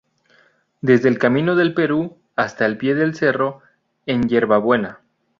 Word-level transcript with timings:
Desde 0.81 1.09
el 1.09 1.19
Camino 1.19 1.55
del 1.55 1.75
Perú 1.75 2.17
hasta 2.35 2.65
el 2.65 2.75
pie 2.79 2.95
del 2.95 3.13
cerro, 3.13 3.61
en 4.07 4.27
Yerba 4.29 4.57
Buena. 4.57 5.01